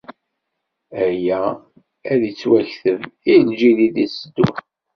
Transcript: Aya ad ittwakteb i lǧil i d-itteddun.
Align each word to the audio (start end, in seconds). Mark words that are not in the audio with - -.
Aya 1.05 1.41
ad 2.11 2.21
ittwakteb 2.29 2.99
i 3.31 3.33
lǧil 3.45 3.77
i 3.87 3.89
d-itteddun. 3.95 4.55